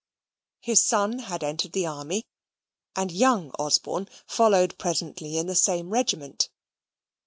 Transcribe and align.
His 0.61 0.81
son 0.81 1.19
had 1.19 1.43
entered 1.43 1.73
the 1.73 1.85
army: 1.85 2.25
and 2.95 3.11
young 3.11 3.51
Osborne 3.59 4.07
followed 4.25 4.79
presently 4.79 5.37
in 5.37 5.45
the 5.45 5.53
same 5.53 5.91
regiment. 5.91 6.49